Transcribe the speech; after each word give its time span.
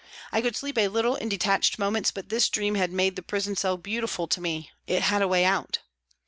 I 0.31 0.41
could 0.41 0.55
sleep 0.55 0.79
a 0.79 0.87
little 0.87 1.13
in 1.15 1.29
detached 1.29 1.77
moments, 1.77 2.09
but 2.09 2.29
this 2.29 2.49
dream 2.49 2.73
had 2.73 2.91
made 2.91 3.15
the 3.15 3.21
prison 3.21 3.55
cell 3.55 3.77
beautiful 3.77 4.27
to 4.29 4.41
me; 4.41 4.71
it 4.87 5.03
had 5.03 5.21
a 5.21 5.27
way 5.27 5.45
out. 5.45 5.77